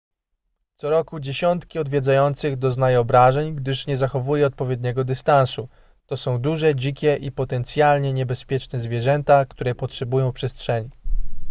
[0.75, 5.69] co roku dziesiątki odwiedzających doznaje obrażeń gdyż nie zachowuje odpowiedniego dystansu
[6.05, 10.89] to są duże dzikie i potencjalnie niebezpieczne zwierzęta które potrzebują przestrzeni